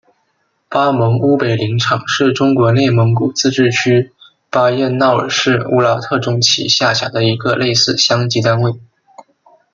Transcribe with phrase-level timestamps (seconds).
[0.67, 4.11] 巴盟乌北林场是中国内蒙古自治区
[4.49, 8.73] 巴彦淖尔市乌拉特中旗下辖的一个类似乡级单位。